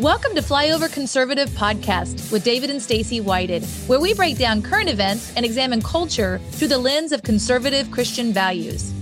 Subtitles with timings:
[0.00, 4.88] Welcome to Flyover Conservative Podcast with David and Stacy Whited, where we break down current
[4.88, 8.92] events and examine culture through the lens of conservative Christian values.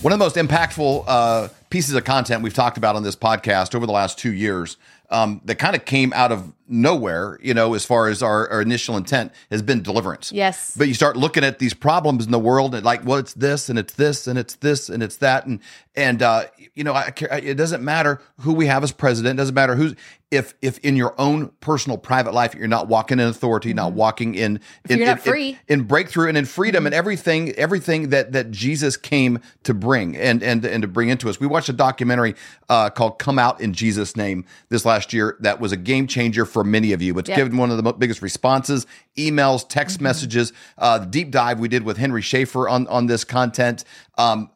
[0.00, 3.74] One of the most impactful uh, pieces of content we've talked about on this podcast
[3.74, 4.78] over the last two years
[5.10, 8.60] um, that kind of came out of nowhere, you know, as far as our, our,
[8.60, 10.32] initial intent has been deliverance.
[10.32, 10.74] Yes.
[10.76, 13.68] But you start looking at these problems in the world and like, well, it's this
[13.68, 15.46] and it's this and it's this and it's that.
[15.46, 15.60] And,
[15.94, 17.12] and, uh, you know, I,
[17.42, 19.38] it doesn't matter who we have as president.
[19.38, 19.94] It doesn't matter who's,
[20.30, 23.76] if, if in your own personal private life, you're not walking in authority, mm-hmm.
[23.76, 25.50] not walking in, in, you're in, not free.
[25.68, 26.86] In, in, breakthrough and in freedom mm-hmm.
[26.86, 31.28] and everything, everything that, that Jesus came to bring and, and, and to bring into
[31.28, 31.38] us.
[31.38, 32.34] We watched a documentary,
[32.68, 35.36] uh, called Come Out in Jesus Name this last year.
[35.40, 37.18] That was a game changer for many of you.
[37.18, 37.36] It's yep.
[37.36, 38.86] given one of the biggest responses,
[39.18, 40.04] emails, text mm-hmm.
[40.04, 40.54] messages.
[40.78, 43.84] Uh, the deep dive we did with Henry Schaefer on on this content.
[44.16, 44.48] Um,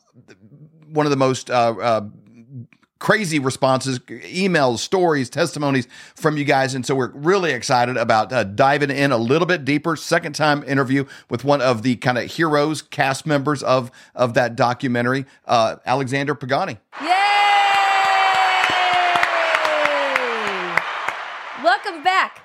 [0.88, 2.08] one of the most uh, uh,
[3.00, 6.74] crazy responses, emails, stories, testimonies from you guys.
[6.74, 9.94] And so we're really excited about uh, diving in a little bit deeper.
[9.94, 14.56] Second time interview with one of the kind of heroes, cast members of, of that
[14.56, 16.78] documentary, uh, Alexander Pagani.
[17.02, 17.69] Yay!
[21.62, 22.42] Welcome back.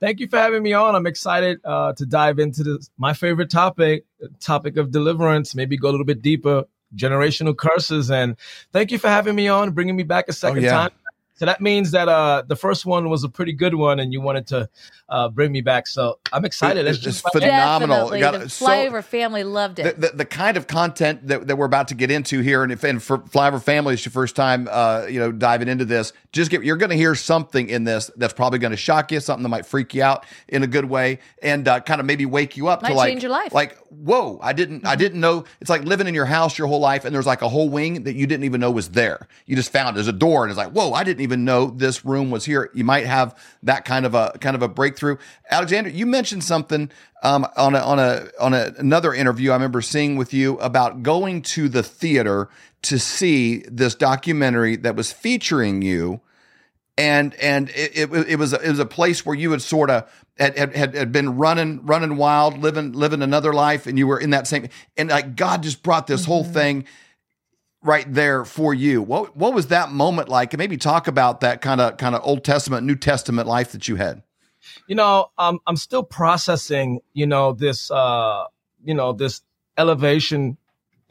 [0.00, 0.94] Thank you for having me on.
[0.94, 4.04] I'm excited uh, to dive into this, my favorite topic,
[4.40, 5.54] topic of deliverance.
[5.54, 6.64] Maybe go a little bit deeper,
[6.96, 8.10] generational curses.
[8.10, 8.36] And
[8.72, 10.70] thank you for having me on, bringing me back a second oh, yeah.
[10.70, 10.90] time.
[11.36, 14.20] So that means that uh, the first one was a pretty good one, and you
[14.20, 14.68] wanted to
[15.08, 15.88] uh, bring me back.
[15.88, 16.86] So I'm excited.
[16.86, 18.10] It's, it's phenomenal.
[18.10, 18.38] Definitely.
[18.38, 20.00] the Flyover so, family loved it.
[20.00, 22.70] The, the, the, kind of content that, that we're about to get into here, and
[22.70, 26.12] if and for Flyover family, it's your first time, uh, you know, diving into this.
[26.32, 29.18] Just get you're going to hear something in this that's probably going to shock you,
[29.18, 32.26] something that might freak you out in a good way, and uh, kind of maybe
[32.26, 33.52] wake you up might to like change your life.
[33.52, 34.86] Like, whoa, I didn't, mm-hmm.
[34.88, 35.44] I didn't know.
[35.60, 38.04] It's like living in your house your whole life, and there's like a whole wing
[38.04, 39.28] that you didn't even know was there.
[39.46, 42.04] You just found there's a door, and it's like, whoa, I didn't even know this
[42.04, 42.70] room was here.
[42.74, 45.16] You might have that kind of a kind of a breakthrough.
[45.50, 46.90] Alexander, you mentioned something
[47.22, 51.02] um, on a, on a on a, another interview I remember seeing with you about
[51.02, 52.48] going to the theater
[52.82, 56.20] to see this documentary that was featuring you,
[56.96, 60.08] and and it, it, it was it was a place where you had sort of
[60.38, 64.30] had, had had been running running wild, living living another life, and you were in
[64.30, 66.30] that same and like God just brought this mm-hmm.
[66.30, 66.84] whole thing
[67.84, 69.02] right there for you.
[69.02, 70.52] What what was that moment like?
[70.52, 73.86] And maybe talk about that kind of kind of Old Testament, New Testament life that
[73.86, 74.22] you had.
[74.88, 77.00] You know, um, I'm still processing.
[77.12, 77.90] You know this.
[77.90, 78.44] Uh,
[78.84, 79.40] you know this
[79.76, 80.56] elevation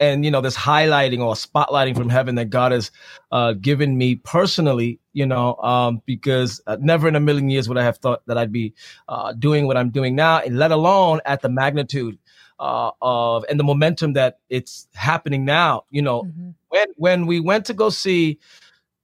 [0.00, 2.90] and you know this highlighting or spotlighting from heaven that God has
[3.30, 5.00] uh, given me personally.
[5.12, 8.36] You know, um, because uh, never in a million years would I have thought that
[8.36, 8.74] I'd be
[9.08, 12.18] uh, doing what I'm doing now, and let alone at the magnitude
[12.58, 15.84] uh, of and the momentum that it's happening now.
[15.90, 16.50] You know, mm-hmm.
[16.68, 18.38] when when we went to go see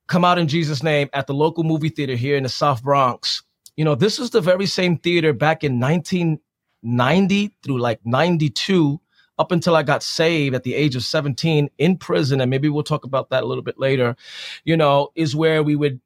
[0.06, 3.42] "Come Out in Jesus' Name" at the local movie theater here in the South Bronx,
[3.76, 9.00] you know, this was the very same theater back in 1990 through like 92
[9.40, 12.82] up until I got saved at the age of 17 in prison, and maybe we'll
[12.82, 14.14] talk about that a little bit later,
[14.64, 15.98] you know, is where we would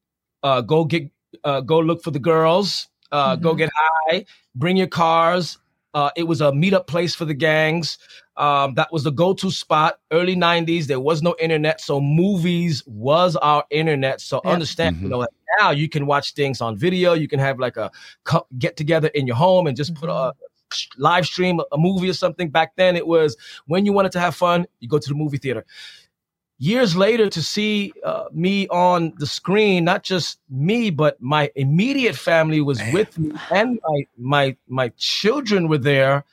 [0.44, 1.10] uh, go get,
[1.43, 3.43] uh, go look for the girls, uh, mm-hmm.
[3.43, 5.59] go get high, bring your cars,
[5.94, 7.99] uh, it was a meetup place for the gangs.
[8.37, 10.00] Um, that was the go-to spot.
[10.10, 14.21] Early '90s, there was no internet, so movies was our internet.
[14.21, 14.50] So yeah.
[14.50, 15.04] understand, mm-hmm.
[15.04, 15.27] you know,
[15.60, 17.12] now you can watch things on video.
[17.12, 17.93] You can have like a
[18.59, 21.03] get together in your home and just put a mm-hmm.
[21.03, 22.50] live stream a movie or something.
[22.50, 25.38] Back then, it was when you wanted to have fun, you go to the movie
[25.38, 25.65] theater
[26.64, 32.16] years later to see uh, me on the screen not just me but my immediate
[32.16, 32.92] family was Man.
[32.94, 36.24] with me and my my my children were there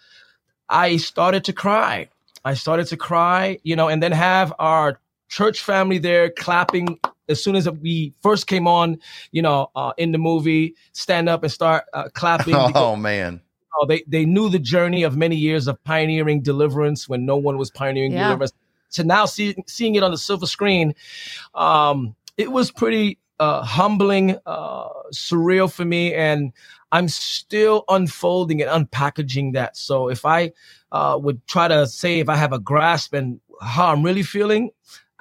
[0.69, 2.07] i started to cry
[2.45, 6.97] i started to cry you know and then have our church family there clapping
[7.27, 8.97] as soon as we first came on
[9.33, 13.41] you know uh, in the movie stand up and start uh, clapping oh because, man
[13.79, 17.57] Oh, they they knew the journey of many years of pioneering deliverance when no one
[17.57, 18.25] was pioneering yeah.
[18.25, 18.51] deliverance
[18.91, 20.93] to now see, seeing it on the silver screen,
[21.55, 26.53] um, it was pretty uh, humbling, uh, surreal for me, and
[26.91, 29.77] I'm still unfolding and unpackaging that.
[29.77, 30.51] So if I
[30.91, 34.69] uh, would try to say if I have a grasp and how I'm really feeling,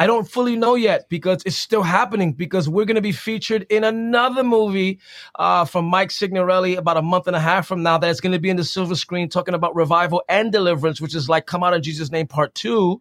[0.00, 3.66] I don't fully know yet because it's still happening because we're going to be featured
[3.68, 4.98] in another movie
[5.34, 8.38] uh, from Mike Signorelli about a month and a half from now that's going to
[8.38, 11.74] be in the silver screen talking about revival and deliverance, which is like Come Out
[11.74, 12.98] in Jesus' Name Part 2.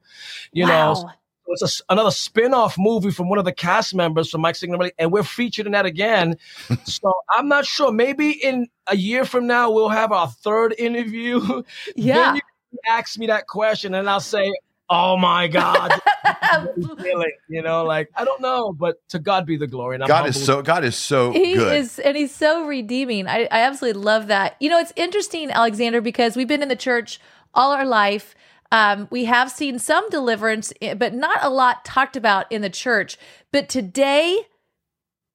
[0.52, 0.94] You wow.
[0.94, 1.10] know,
[1.48, 5.10] it's a, another spin-off movie from one of the cast members from Mike Signorelli, and
[5.10, 6.36] we're featured in that again.
[6.84, 7.94] so I'm not sure.
[7.94, 11.64] Maybe in a year from now, we'll have our third interview.
[11.96, 12.34] Yeah.
[12.34, 14.52] then you ask me that question, and I'll say,
[14.90, 15.92] oh my God,
[17.02, 19.96] feeling, you know, like I don't know, but to God be the glory.
[19.96, 21.76] And I'm God is so God is so he good.
[21.78, 23.28] is, and He's so redeeming.
[23.28, 24.56] I, I absolutely love that.
[24.60, 27.20] You know, it's interesting, Alexander, because we've been in the church
[27.54, 28.36] all our life.
[28.72, 32.70] Um, we have seen some deliverance, eh, but not a lot talked about in the
[32.70, 33.18] church.
[33.52, 34.42] But today,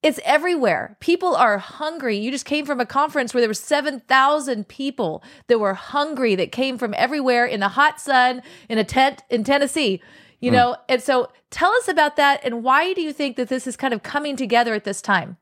[0.04, 0.98] it's everywhere.
[1.00, 2.18] People are hungry.
[2.18, 6.52] You just came from a conference where there were 7,000 people that were hungry that
[6.52, 10.02] came from everywhere in the hot sun in a tent in Tennessee.
[10.40, 10.54] You mm.
[10.54, 13.78] know, and so tell us about that and why do you think that this is
[13.78, 15.38] kind of coming together at this time?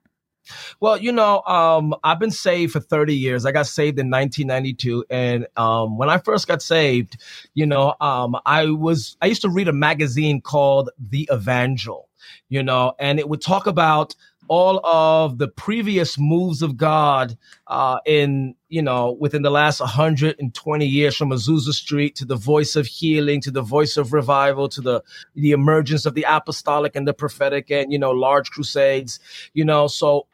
[0.78, 3.44] Well, you know, um, I've been saved for 30 years.
[3.44, 5.04] I got saved in 1992.
[5.10, 7.20] And um, when I first got saved,
[7.54, 12.08] you know, um, I was, I used to read a magazine called The Evangel,
[12.48, 14.14] you know, and it would talk about
[14.54, 17.38] all of the previous moves of God
[17.68, 22.76] uh, in, you know, within the last 120 years from Azusa Street to the voice
[22.76, 25.02] of healing, to the voice of revival, to the,
[25.34, 29.20] the emergence of the apostolic and the prophetic and, you know, large crusades,
[29.54, 30.26] you know, so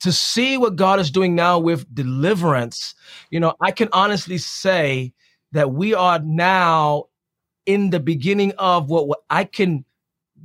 [0.00, 2.94] to see what God is doing now with deliverance,
[3.30, 5.14] you know, I can honestly say
[5.52, 7.04] that we are now
[7.64, 9.85] in the beginning of what, what I can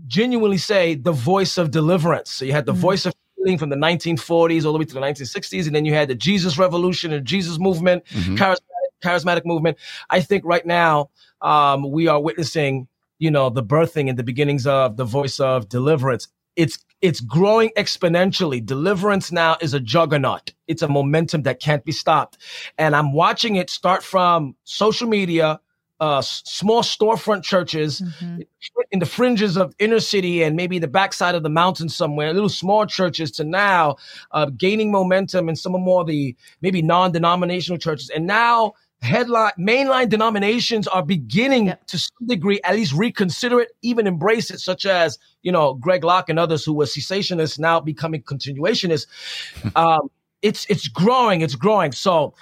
[0.07, 2.31] genuinely say the voice of deliverance.
[2.31, 2.81] So you had the mm-hmm.
[2.81, 5.93] voice of healing from the 1940s all the way to the 1960s, and then you
[5.93, 8.35] had the Jesus Revolution and Jesus movement, mm-hmm.
[8.35, 8.57] charismatic,
[9.03, 9.77] charismatic movement.
[10.09, 11.09] I think right now
[11.41, 12.87] um, we are witnessing,
[13.19, 16.27] you know, the birthing and the beginnings of the voice of deliverance.
[16.55, 18.63] It's it's growing exponentially.
[18.63, 20.53] Deliverance now is a juggernaut.
[20.67, 22.37] It's a momentum that can't be stopped.
[22.77, 25.59] And I'm watching it start from social media,
[26.01, 28.41] uh, small storefront churches mm-hmm.
[28.89, 32.49] in the fringes of inner city and maybe the backside of the mountain somewhere, little
[32.49, 33.95] small churches to now
[34.31, 38.09] uh, gaining momentum in some of more the maybe non-denominational churches.
[38.09, 41.85] And now headline mainline denominations are beginning yep.
[41.85, 46.03] to some degree at least reconsider it, even embrace it, such as, you know, Greg
[46.03, 49.05] Locke and others who were cessationists now becoming continuationists.
[49.75, 50.09] um,
[50.41, 51.91] it's it's growing, it's growing.
[51.91, 52.33] So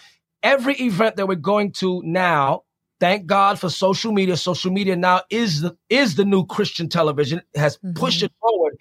[0.43, 2.63] every event that we're going to now
[2.99, 4.35] Thank God for social media.
[4.35, 7.41] Social media now is the is the new Christian television.
[7.53, 7.93] It has mm-hmm.
[7.93, 8.77] pushed it forward.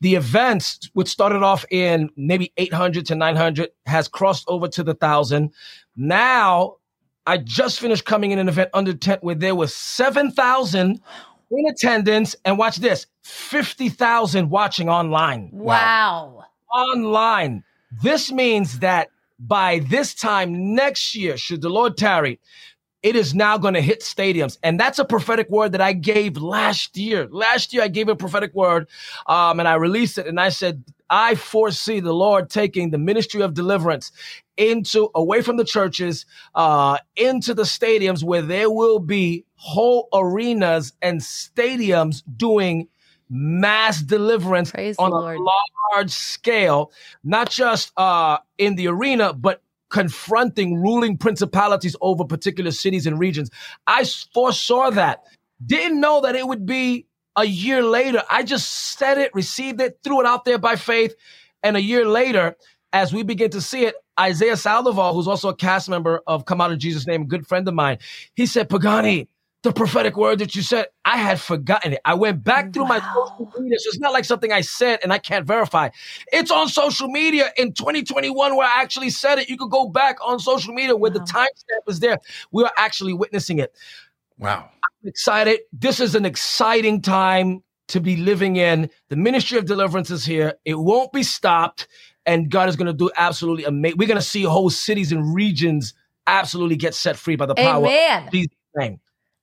[0.00, 4.94] The events, which started off in maybe 800 to 900, has crossed over to the
[4.94, 5.52] thousand.
[5.96, 6.76] Now,
[7.26, 11.00] I just finished coming in an event under tent where there was 7,000
[11.50, 15.50] in attendance, and watch this, 50,000 watching online.
[15.52, 16.44] Wow.
[16.72, 17.62] Online.
[18.02, 19.08] This means that
[19.38, 22.40] by this time next year, should the Lord tarry,
[23.02, 24.58] it is now going to hit stadiums.
[24.62, 27.28] And that's a prophetic word that I gave last year.
[27.30, 28.88] Last year, I gave a prophetic word,
[29.26, 30.26] um, and I released it.
[30.26, 34.12] And I said, I foresee the Lord taking the ministry of deliverance
[34.56, 40.92] into away from the churches, uh, into the stadiums where there will be whole arenas
[41.02, 42.88] and stadiums doing
[43.28, 46.92] mass deliverance Praise on a large scale,
[47.24, 53.50] not just uh, in the arena, but confronting ruling principalities over particular cities and regions.
[53.86, 54.04] I
[54.34, 55.22] foresaw that.
[55.64, 57.06] Didn't know that it would be
[57.36, 58.22] a year later.
[58.28, 61.14] I just said it, received it, threw it out there by faith.
[61.62, 62.56] And a year later,
[62.92, 66.60] as we begin to see it, Isaiah Saldivar, who's also a cast member of Come
[66.60, 67.98] Out in Jesus' Name, a good friend of mine,
[68.34, 69.28] he said, Pagani,
[69.62, 72.00] the prophetic word that you said, I had forgotten it.
[72.04, 72.88] I went back through wow.
[72.88, 73.78] my social media.
[73.78, 75.90] So it's not like something I said and I can't verify.
[76.32, 79.48] It's on social media in 2021 where I actually said it.
[79.48, 81.18] You could go back on social media where wow.
[81.18, 82.18] the timestamp is there.
[82.50, 83.72] We are actually witnessing it.
[84.38, 84.68] Wow.
[85.02, 85.60] I'm excited.
[85.72, 88.90] This is an exciting time to be living in.
[89.10, 90.54] The ministry of deliverance is here.
[90.64, 91.86] It won't be stopped.
[92.26, 93.98] And God is going to do absolutely amazing.
[93.98, 95.94] We're going to see whole cities and regions
[96.26, 98.26] absolutely get set free by the power Amen.
[98.26, 99.00] of Jesus' name.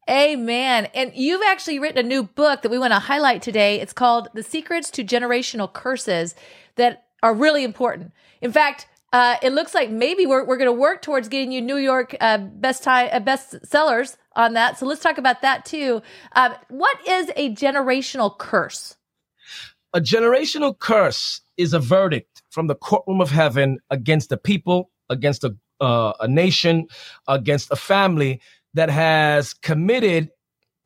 [0.10, 0.88] Amen.
[0.96, 3.80] And you've actually written a new book that we want to highlight today.
[3.80, 6.34] It's called The Secrets to Generational Curses
[6.76, 8.12] that are really important.
[8.42, 11.62] In fact, uh, it looks like maybe we're, we're going to work towards getting you
[11.62, 14.80] New York uh, best time uh, best sellers on that.
[14.80, 16.02] So let's talk about that too.
[16.34, 18.98] Um, what is a generational curse?
[19.94, 25.44] A generational curse is a verdict from the courtroom of heaven against a people, against
[25.44, 26.88] a, uh, a nation,
[27.28, 28.40] against a family
[28.74, 30.30] that has committed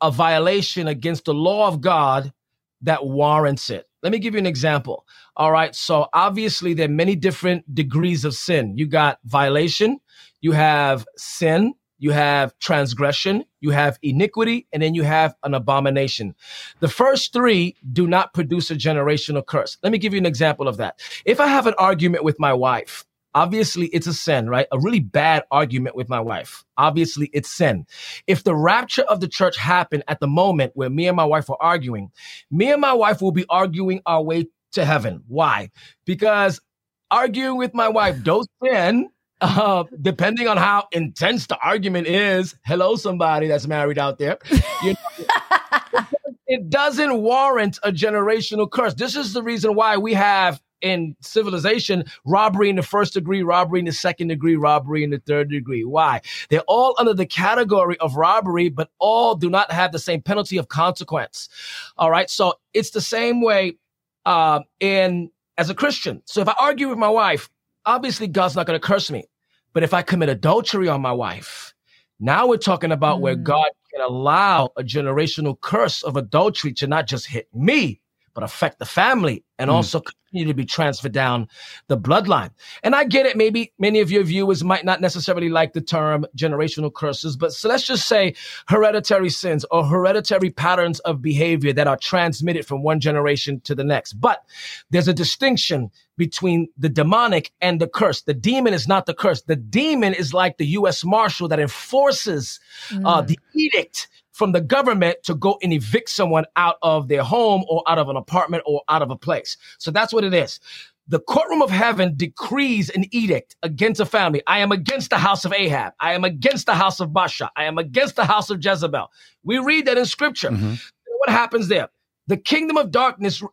[0.01, 2.33] a violation against the law of God
[2.81, 3.87] that warrants it.
[4.01, 5.05] Let me give you an example.
[5.37, 5.73] All right.
[5.73, 8.77] So obviously there are many different degrees of sin.
[8.77, 9.99] You got violation,
[10.41, 16.35] you have sin, you have transgression, you have iniquity, and then you have an abomination.
[16.81, 19.77] The first three do not produce a generational curse.
[19.81, 20.99] Let me give you an example of that.
[21.23, 24.67] If I have an argument with my wife, Obviously, it's a sin, right?
[24.71, 26.63] A really bad argument with my wife.
[26.77, 27.85] Obviously, it's sin.
[28.27, 31.49] If the rapture of the church happened at the moment where me and my wife
[31.49, 32.11] were arguing,
[32.51, 35.23] me and my wife will be arguing our way to heaven.
[35.27, 35.71] Why?
[36.05, 36.61] Because
[37.09, 39.09] arguing with my wife, don't sin.
[39.41, 44.37] Uh, depending on how intense the argument is, hello, somebody that's married out there.
[44.83, 45.99] You know,
[46.47, 48.93] it doesn't warrant a generational curse.
[48.93, 53.79] This is the reason why we have in civilization robbery in the first degree, robbery
[53.79, 55.83] in the second degree, robbery in the third degree.
[55.83, 56.21] Why?
[56.49, 60.57] They're all under the category of robbery, but all do not have the same penalty
[60.57, 61.49] of consequence.
[61.97, 62.29] All right.
[62.29, 63.77] So it's the same way
[64.25, 66.21] uh, in as a Christian.
[66.25, 67.49] So if I argue with my wife,
[67.85, 69.25] obviously God's not going to curse me.
[69.73, 71.73] But if I commit adultery on my wife,
[72.19, 73.21] now we're talking about mm.
[73.21, 78.01] where God can allow a generational curse of adultery to not just hit me,
[78.33, 79.73] but affect the family and mm.
[79.73, 81.47] also continue to be transferred down
[81.87, 82.49] the bloodline.
[82.83, 83.37] And I get it.
[83.37, 87.69] Maybe many of your viewers might not necessarily like the term generational curses, but so
[87.69, 88.35] let's just say
[88.67, 93.83] hereditary sins or hereditary patterns of behavior that are transmitted from one generation to the
[93.83, 94.13] next.
[94.13, 94.43] But
[94.89, 98.22] there's a distinction between the demonic and the curse.
[98.22, 99.41] The demon is not the curse.
[99.41, 101.03] The demon is like the U.S.
[101.03, 102.60] Marshal that enforces
[102.91, 103.01] uh, mm.
[103.05, 107.63] uh, the edict from the government to go and evict someone out of their home
[107.70, 109.58] or out of an apartment or out of a place.
[109.77, 110.60] So that's what it is.
[111.08, 114.41] The courtroom of heaven decrees an edict against a family.
[114.48, 115.93] I am against the house of Ahab.
[116.00, 117.50] I am against the house of Baasha.
[117.58, 119.12] I am against the house of Jezebel.
[119.43, 120.50] We read that in scripture.
[120.50, 120.75] Mm-hmm.
[121.17, 121.89] What happens there?
[122.27, 123.43] The kingdom of darkness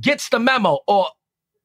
[0.00, 1.08] gets the memo or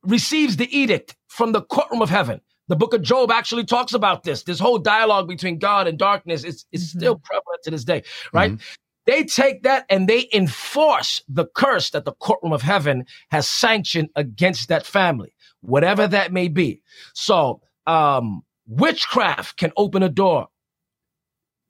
[0.04, 2.42] receives the edict from the courtroom of heaven.
[2.68, 4.44] The book of Job actually talks about this.
[4.44, 7.00] This whole dialogue between God and darkness is, is mm-hmm.
[7.00, 8.52] still prevalent to this day, right?
[8.52, 8.64] Mm-hmm.
[9.06, 14.10] They take that and they enforce the curse that the courtroom of heaven has sanctioned
[14.16, 16.82] against that family, whatever that may be.
[17.14, 20.48] So, um, witchcraft can open a door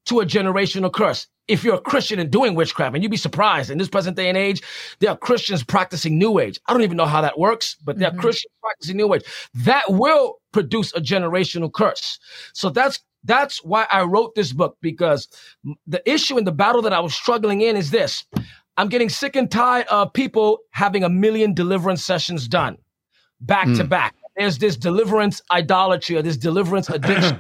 [0.06, 3.70] to a generational curse if you're a Christian and doing witchcraft, and you'd be surprised
[3.70, 4.62] in this present day and age,
[5.00, 6.60] there are Christians practicing New Age.
[6.68, 8.20] I don't even know how that works, but there mm-hmm.
[8.20, 9.24] are Christians practicing New Age.
[9.54, 12.20] That will produce a generational curse.
[12.54, 15.28] So that's that's why I wrote this book because
[15.88, 18.26] the issue and the battle that I was struggling in is this:
[18.78, 22.78] I'm getting sick and tired of people having a million deliverance sessions done
[23.42, 23.78] back mm.
[23.78, 24.16] to back.
[24.38, 27.40] There's this deliverance idolatry or this deliverance addiction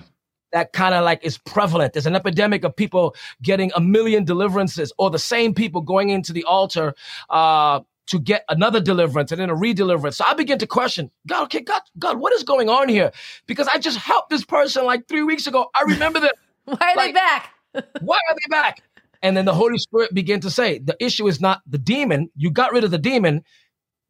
[0.54, 1.94] that kind of like is prevalent.
[1.94, 6.32] There's an epidemic of people getting a million deliverances or the same people going into
[6.32, 6.94] the altar,
[7.30, 10.16] uh, to get another deliverance and then a redeliverance.
[10.16, 13.12] So I begin to question, God, okay, God, God, what is going on here?
[13.48, 15.70] Because I just helped this person like three weeks ago.
[15.74, 16.36] I remember that.
[16.66, 17.54] why are like, they back?
[18.02, 18.82] why are they back?
[19.22, 22.30] And then the Holy Spirit began to say, the issue is not the demon.
[22.36, 23.46] You got rid of the demon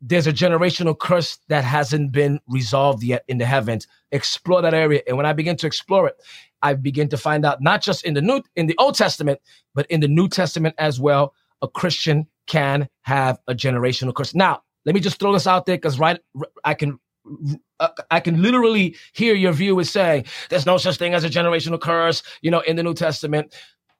[0.06, 3.88] there's a generational curse that hasn't been resolved yet in the heavens.
[4.12, 5.02] Explore that area.
[5.08, 6.16] And when I begin to explore it,
[6.62, 9.40] I begin to find out not just in the new in the Old Testament,
[9.74, 14.36] but in the New Testament as well, a Christian can have a generational curse.
[14.36, 16.20] Now, let me just throw this out there because right
[16.66, 17.00] I can
[18.12, 22.24] I can literally hear your viewers say there's no such thing as a generational curse,
[22.42, 23.56] you know, in the New Testament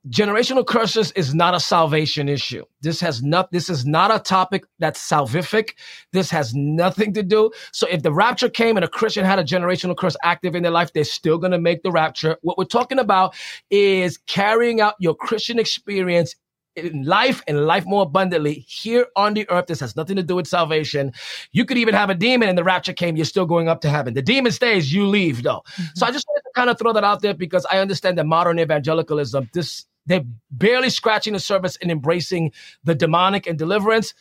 [0.10, 2.64] generational curses is not a salvation issue.
[2.82, 5.72] This has not, this is not a topic that's salvific.
[6.12, 7.52] This has nothing to do.
[7.72, 10.72] So if the rapture came and a Christian had a generational curse active in their
[10.72, 12.38] life, they're still going to make the rapture.
[12.42, 13.36] What we're talking about
[13.70, 16.36] is carrying out your Christian experience
[16.76, 19.68] in life and life more abundantly here on the earth.
[19.68, 21.14] This has nothing to do with salvation.
[21.52, 23.90] You could even have a demon and the rapture came, you're still going up to
[23.90, 24.16] heaven.
[24.16, 25.62] The demon stays, you leave though.
[25.74, 25.84] Mm-hmm.
[25.96, 28.26] So I just wanted to kind of throw that out there because I understand that
[28.26, 32.52] modern evangelicalism, this they're barely scratching the surface and embracing
[32.84, 34.14] the demonic and deliverance.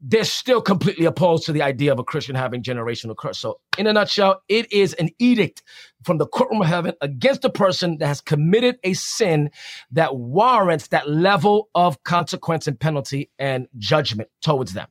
[0.00, 3.38] They're still completely opposed to the idea of a Christian having generational curse.
[3.38, 5.62] So, in a nutshell, it is an edict
[6.02, 9.50] from the courtroom of heaven against a person that has committed a sin
[9.92, 14.88] that warrants that level of consequence and penalty and judgment towards them.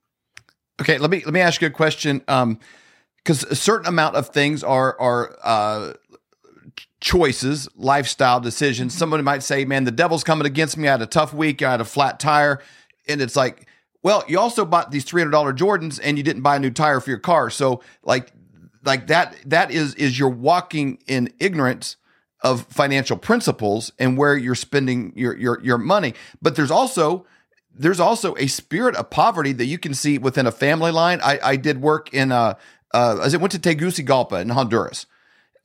[0.81, 2.23] Okay, let me let me ask you a question.
[2.27, 2.59] Um,
[3.17, 5.93] because a certain amount of things are are uh,
[7.03, 8.97] choices, lifestyle decisions.
[8.97, 10.87] Somebody might say, man, the devil's coming against me.
[10.87, 11.61] I had a tough week.
[11.61, 12.61] I had a flat tire.
[13.09, 13.67] And it's like,
[14.01, 17.09] well, you also bought these $300 Jordans and you didn't buy a new tire for
[17.09, 17.49] your car.
[17.49, 18.31] So like,
[18.85, 21.97] like that, that is, is you're walking in ignorance
[22.39, 26.13] of financial principles and where you're spending your, your, your money.
[26.41, 27.25] But there's also,
[27.75, 31.19] there's also a spirit of poverty that you can see within a family line.
[31.21, 32.53] I, I did work in, uh,
[32.93, 35.05] uh, as I went to Tegucigalpa in Honduras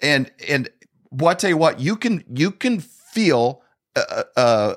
[0.01, 0.69] and, and
[1.11, 3.63] well, I tell you what, you can you can feel
[3.97, 4.75] a,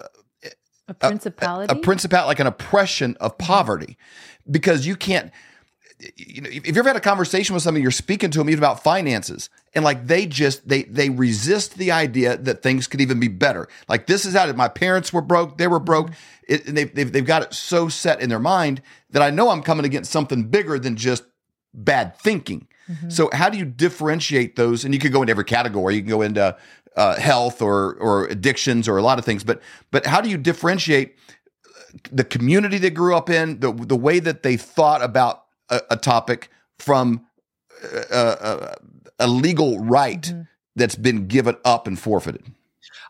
[1.00, 3.48] principality, a, a principality, like an oppression of mm-hmm.
[3.48, 3.98] poverty,
[4.50, 5.32] because you can't.
[6.16, 8.60] you know, if you've ever had a conversation with somebody, you're speaking to them even
[8.60, 13.20] about finances, and like they just they they resist the idea that things could even
[13.20, 13.68] be better.
[13.88, 16.54] Like this is how it, my parents were broke, they were broke, mm-hmm.
[16.54, 19.50] it, and they've, they've they've got it so set in their mind that I know
[19.50, 21.24] I'm coming against something bigger than just
[21.74, 22.68] bad thinking.
[22.92, 23.10] Mm-hmm.
[23.10, 24.84] So how do you differentiate those?
[24.86, 25.96] And you could go into every category.
[25.96, 26.58] You can go into
[26.96, 30.38] uh, health or or addictions or a lot of things, but but how do you
[30.38, 31.16] differentiate
[32.12, 35.98] the community they grew up in, the the way that they thought about a, a
[35.98, 37.26] topic from
[37.84, 38.76] a, uh, a, uh,
[39.20, 40.42] a legal right mm-hmm.
[40.76, 42.44] that's been given up and forfeited.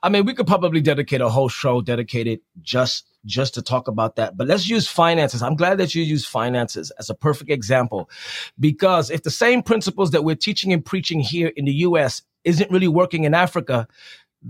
[0.03, 4.15] I mean, we could probably dedicate a whole show dedicated just just to talk about
[4.15, 4.37] that.
[4.37, 5.41] But let's use finances.
[5.41, 8.09] I'm glad that you use finances as a perfect example
[8.59, 12.71] because if the same principles that we're teaching and preaching here in the US isn't
[12.71, 13.87] really working in Africa,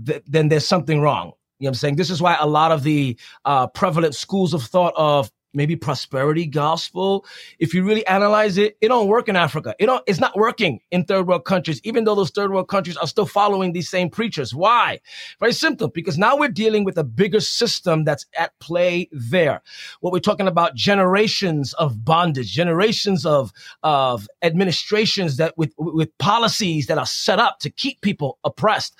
[0.06, 1.32] th- then there's something wrong.
[1.58, 1.96] You know what I'm saying?
[1.96, 6.46] This is why a lot of the uh, prevalent schools of thought of maybe prosperity
[6.46, 7.24] gospel.
[7.58, 9.74] If you really analyze it, it don't work in Africa.
[9.78, 12.96] It don't, it's not working in third world countries, even though those third world countries
[12.96, 14.54] are still following these same preachers.
[14.54, 15.00] Why?
[15.40, 19.62] Very simple, because now we're dealing with a bigger system that's at play there.
[20.00, 26.86] What we're talking about generations of bondage, generations of, of administrations that with, with policies
[26.86, 28.96] that are set up to keep people oppressed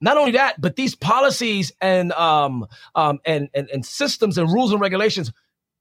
[0.00, 4.70] not only that, but these policies and um, um, and, and and systems and rules
[4.70, 5.32] and regulations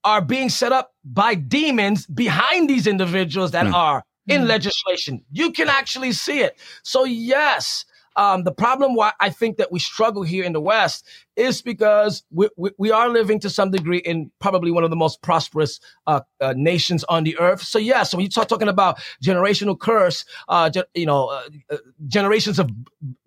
[0.06, 3.74] are being set up by demons behind these individuals that mm.
[3.74, 4.48] are in mm.
[4.48, 5.24] legislation.
[5.32, 6.58] You can actually see it.
[6.84, 7.86] So yes,
[8.16, 12.24] um, the problem why I think that we struggle here in the West is because
[12.32, 15.82] we, we, we are living to some degree in probably one of the most prosperous
[16.08, 17.62] uh, uh, nations on the earth.
[17.62, 21.44] So yeah, so when you start talking about generational curse, uh, ge- you know, uh,
[21.70, 22.72] uh, generations of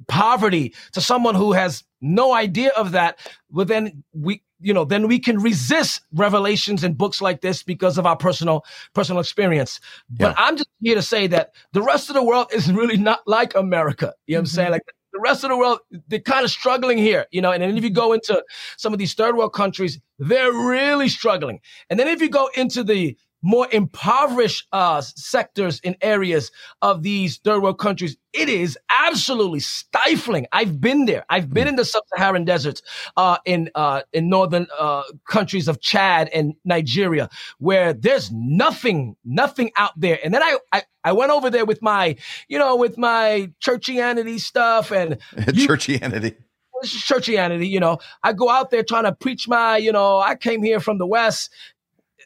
[0.07, 3.19] poverty to someone who has no idea of that,
[3.51, 7.99] well then we you know, then we can resist revelations and books like this because
[7.99, 9.81] of our personal personal experience.
[10.11, 10.45] But yeah.
[10.45, 13.55] I'm just here to say that the rest of the world is really not like
[13.55, 14.15] America.
[14.27, 14.51] You know what mm-hmm.
[14.51, 14.71] I'm saying?
[14.73, 17.53] Like the rest of the world, they're kind of struggling here, you know.
[17.53, 18.43] And then if you go into
[18.77, 21.61] some of these third world countries, they're really struggling.
[21.91, 26.51] And then if you go into the more impoverished uh, sectors in areas
[26.83, 30.47] of these third world countries, it is absolutely stifling.
[30.53, 31.25] I've been there.
[31.31, 32.83] I've been in the sub-Saharan deserts
[33.17, 39.71] uh, in uh, in northern uh, countries of Chad and Nigeria, where there's nothing, nothing
[39.77, 40.19] out there.
[40.23, 42.17] And then I, I, I went over there with my,
[42.49, 46.37] you know, with my churchianity stuff and churchianity
[46.85, 50.63] churchianity, you know, I go out there trying to preach my, you know, I came
[50.63, 51.51] here from the West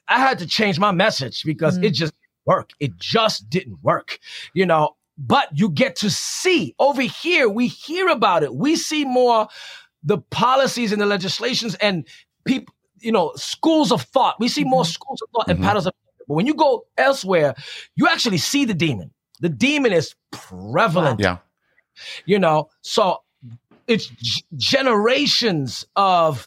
[0.09, 1.85] I had to change my message because mm.
[1.85, 2.13] it just
[2.47, 2.71] work.
[2.81, 4.19] It just didn't work,
[4.55, 4.97] you know.
[5.19, 8.55] But you get to see over here, we hear about it.
[8.55, 9.49] We see more
[10.03, 12.07] the policies and the legislations and
[12.45, 14.41] people, you know, schools of thought.
[14.41, 14.91] We see more mm-hmm.
[14.91, 15.63] schools of thought mm-hmm.
[15.63, 15.93] and patterns of.
[16.27, 17.55] But when you go elsewhere,
[17.95, 19.13] you actually see the demon.
[19.41, 21.21] The demon is prevalent.
[21.21, 21.39] Yeah.
[22.27, 23.23] You know, so
[23.87, 26.47] it's g- generations of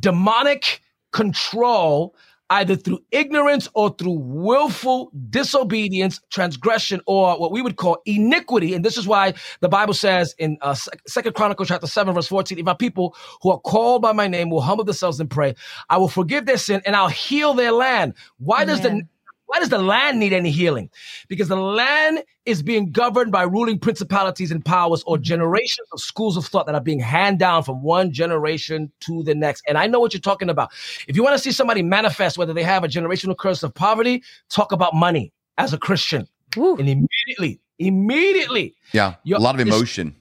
[0.00, 0.80] demonic
[1.12, 2.14] control
[2.50, 8.74] either through ignorance or through willful disobedience, transgression, or what we would call iniquity.
[8.74, 10.74] And this is why the Bible says in uh,
[11.06, 14.50] Second Chronicles chapter 7, verse 14, if my people who are called by my name
[14.50, 15.54] will humble themselves and pray,
[15.88, 18.14] I will forgive their sin and I'll heal their land.
[18.38, 18.66] Why Amen.
[18.68, 19.02] does the
[19.50, 20.88] why does the land need any healing?
[21.26, 26.36] Because the land is being governed by ruling principalities and powers or generations of schools
[26.36, 29.64] of thought that are being handed down from one generation to the next.
[29.66, 30.70] And I know what you're talking about.
[31.08, 34.22] If you want to see somebody manifest whether they have a generational curse of poverty,
[34.50, 36.28] talk about money as a Christian.
[36.56, 36.76] Ooh.
[36.76, 38.76] And immediately, immediately.
[38.92, 39.16] Yeah.
[39.34, 40.14] A lot of emotion.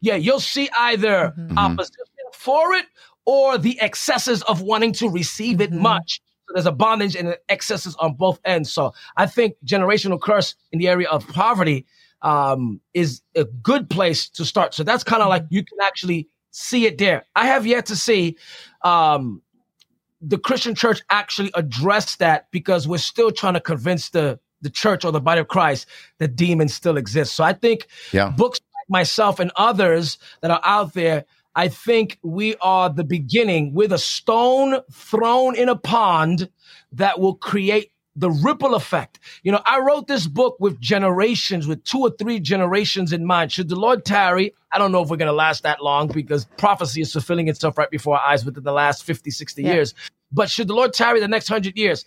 [0.00, 0.14] Yeah.
[0.14, 1.58] You'll see either mm-hmm.
[1.58, 2.86] opposition for it
[3.24, 5.82] or the excesses of wanting to receive it mm-hmm.
[5.82, 6.20] much.
[6.46, 8.72] So there's a bondage and excesses on both ends.
[8.72, 11.86] So I think generational curse in the area of poverty
[12.22, 14.74] um, is a good place to start.
[14.74, 17.24] So that's kind of like you can actually see it there.
[17.34, 18.36] I have yet to see
[18.82, 19.42] um,
[20.20, 25.04] the Christian church actually address that because we're still trying to convince the the church
[25.04, 25.86] or the body of Christ
[26.18, 27.34] that demons still exist.
[27.34, 28.30] So I think yeah.
[28.30, 33.72] books like myself and others that are out there I think we are the beginning
[33.72, 36.50] with a stone thrown in a pond
[36.92, 39.18] that will create the ripple effect.
[39.42, 43.52] You know, I wrote this book with generations, with two or three generations in mind.
[43.52, 46.44] Should the Lord tarry, I don't know if we're going to last that long because
[46.58, 49.72] prophecy is fulfilling itself right before our eyes within the last 50, 60 yeah.
[49.72, 49.94] years.
[50.32, 52.04] But should the Lord tarry the next hundred years,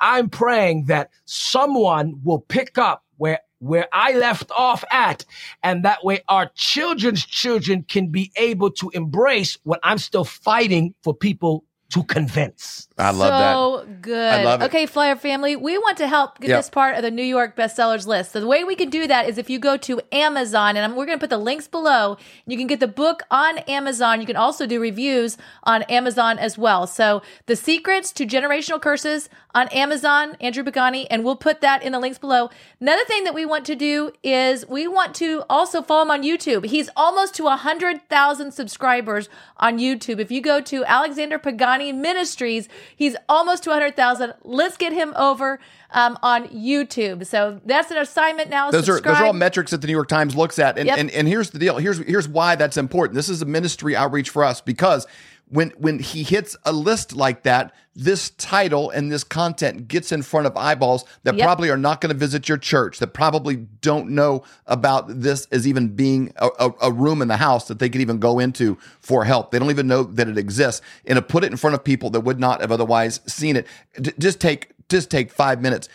[0.00, 5.24] I'm praying that someone will pick up where where I left off at.
[5.62, 10.94] And that way our children's children can be able to embrace what I'm still fighting
[11.02, 12.88] for people to convince.
[13.02, 14.02] I love so that.
[14.02, 14.32] good.
[14.32, 14.66] I love it.
[14.66, 16.58] Okay, Flyer family, we want to help get Yep.
[16.58, 18.32] this part of the New York bestsellers list.
[18.32, 20.96] So the way we can do that is if you go to Amazon, and I'm,
[20.96, 22.16] we're going to put the links below.
[22.46, 24.20] You can get the book on Amazon.
[24.20, 26.86] You can also do reviews on Amazon as well.
[26.86, 31.92] So the secrets to generational curses on Amazon, Andrew Pagani, and we'll put that in
[31.92, 32.48] the links below.
[32.80, 36.22] Another thing that we want to do is we want to also follow him on
[36.22, 36.64] YouTube.
[36.66, 40.18] He's almost to 100,000 subscribers on YouTube.
[40.20, 44.34] If you go to Alexander Pagani Ministries, he's almost 200,000.
[44.42, 45.58] Let's get him over
[45.90, 47.26] um, on YouTube.
[47.26, 48.70] So that's an assignment now.
[48.70, 50.98] Those are those are all metrics that the New York Times looks at, and, Yep.
[50.98, 51.78] and and here's the deal.
[51.78, 53.14] Here's here's why that's important.
[53.14, 55.06] This is a ministry outreach for us because
[55.48, 60.22] when when he hits a list like that, this title and this content gets in
[60.22, 61.44] front of eyeballs that Yep.
[61.44, 65.68] probably are not going to visit your church, that probably don't know about this as
[65.68, 68.78] even being a, a, a room in the house that they could even go into
[69.00, 69.50] for help.
[69.50, 72.08] They don't even know that it exists, and to put it in front of people
[72.10, 73.66] that would not have otherwise seen it,
[74.00, 75.88] d- just take just take five minutes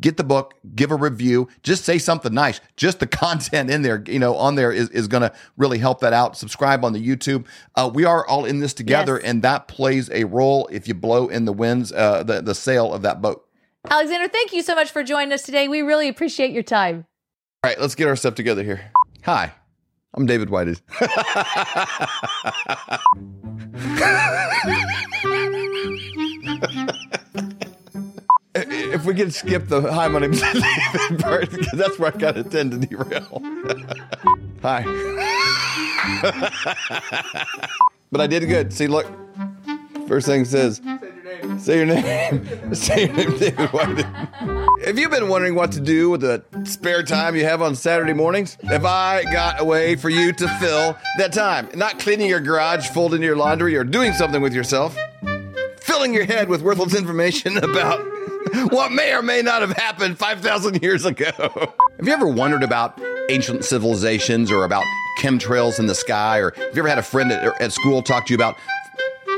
[0.00, 4.02] get the book give a review just say something nice just the content in there
[4.06, 7.06] you know on there is, is going to really help that out subscribe on the
[7.06, 9.24] youtube uh, we are all in this together Yes.
[9.30, 12.92] and that plays a role if you blow in the winds uh, the, the sail
[12.92, 13.46] of that boat
[13.90, 15.66] Alexander, thank you so much for joining us today.
[15.66, 17.04] We really appreciate your time.
[17.64, 18.90] all right let's get our stuff together here
[19.24, 19.52] hi
[20.14, 20.80] i'm david whited
[28.54, 32.50] if we could skip the hi my name's david because that's where i kind of
[32.50, 33.42] tend to derail
[34.62, 34.82] hi
[38.12, 39.06] but i did good see look
[40.06, 40.80] first thing says
[41.58, 44.06] say your name say your name david whited
[44.84, 48.12] have you been wondering what to do with the spare time you have on Saturday
[48.12, 48.58] mornings?
[48.64, 51.68] Have I got a way for you to fill that time?
[51.76, 54.98] Not cleaning your garage, folding your laundry, or doing something with yourself.
[55.78, 58.04] Filling your head with worthless information about
[58.70, 61.30] what may or may not have happened 5,000 years ago.
[61.38, 64.84] Have you ever wondered about ancient civilizations or about
[65.18, 66.38] chemtrails in the sky?
[66.38, 68.56] Or have you ever had a friend at, at school talk to you about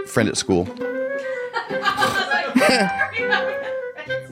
[0.09, 0.67] friend at school?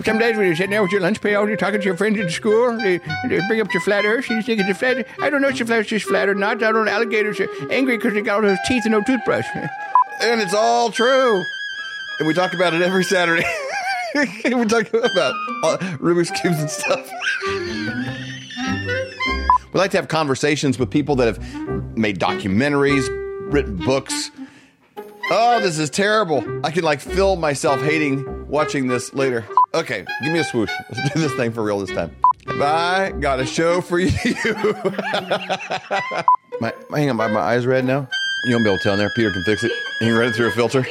[0.05, 2.19] Some days when you're sitting there with your lunch pail, you're talking to your friends
[2.19, 5.07] at school, they, they bring up your flat earth, and you think it's a flat
[5.21, 6.61] I don't know if your flat earth is flat or not.
[6.63, 6.91] I don't know.
[6.91, 9.47] Alligators are angry because they got all those teeth and no toothbrush.
[10.21, 11.43] And it's all true.
[12.21, 13.43] And we talk about it every Saturday.
[14.45, 17.11] we talk about uh, Rubik's Cubes and stuff.
[19.73, 23.09] We like to have conversations with people that have made documentaries,
[23.53, 24.31] written books.
[25.31, 26.45] Oh, this is terrible.
[26.63, 29.47] I can like feel myself hating watching this later.
[29.73, 30.71] Okay, give me a swoosh.
[30.91, 32.15] Let's do this thing for real this time.
[32.47, 34.11] Have I got a show for you?
[36.61, 38.07] my, hang on, my, my eyes red now.
[38.45, 39.11] You won't be able to tell in there.
[39.17, 39.73] Peter can fix it.
[40.01, 40.85] He can run it through a filter.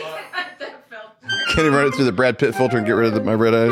[1.52, 3.34] Can he run it through the Brad Pitt filter and get rid of the, my
[3.34, 3.68] red eye?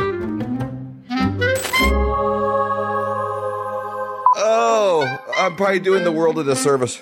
[4.35, 7.01] Oh, I'm probably doing the world a disservice.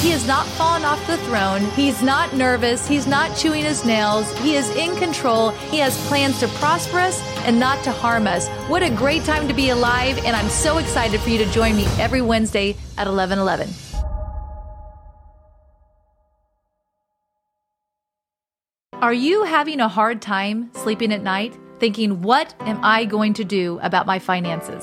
[0.00, 1.60] He has not fallen off the throne.
[1.72, 2.88] He's not nervous.
[2.88, 4.32] He's not chewing his nails.
[4.38, 5.50] He is in control.
[5.50, 8.48] He has plans to prosper us and not to harm us.
[8.70, 10.16] What a great time to be alive.
[10.24, 13.68] And I'm so excited for you to join me every Wednesday at 1111.
[19.02, 21.58] Are you having a hard time sleeping at night?
[21.78, 24.82] Thinking, what am I going to do about my finances?